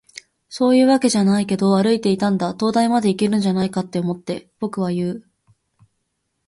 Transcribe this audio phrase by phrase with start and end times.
[0.49, 2.55] 「そういうわけじゃないけど、歩いていたんだ。
[2.55, 5.23] 灯台までいけるんじゃないかって思って。」、僕は言う。